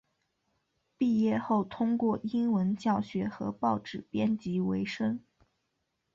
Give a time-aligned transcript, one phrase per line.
[0.97, 5.23] 毕业后通过英文教学和报纸编辑维生。